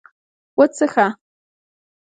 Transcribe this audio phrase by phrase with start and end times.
[0.57, 1.07] _وڅښه!